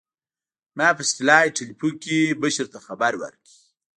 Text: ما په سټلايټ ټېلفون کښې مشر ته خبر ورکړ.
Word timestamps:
ما 0.77 0.87
په 0.97 1.03
سټلايټ 1.09 1.51
ټېلفون 1.57 1.93
کښې 2.03 2.19
مشر 2.41 2.65
ته 2.73 2.79
خبر 2.85 3.11
ورکړ. 3.21 3.43